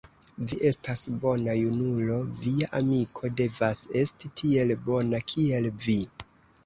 [0.51, 5.99] Vi estas bona junulo; via amiko devas esti tiel bona, kiel vi.